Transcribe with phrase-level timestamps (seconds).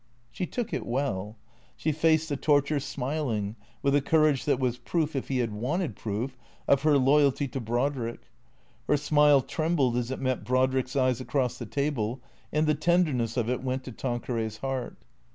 [0.31, 1.37] She took it well.
[1.75, 5.53] She faced the torture smiling, with a cour age that was proof, if he had
[5.53, 6.35] wanted proof,
[6.67, 8.21] of her loyalty to Brodrick.
[8.87, 12.19] Her smile trembled as it met Brodrick's eyes across the table,
[12.51, 14.95] and the tenderness of it went to Tanqueray's heart.